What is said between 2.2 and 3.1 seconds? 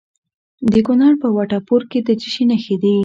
څه شي نښې دي؟